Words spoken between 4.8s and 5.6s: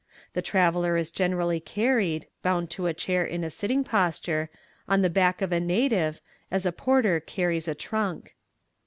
on the back of a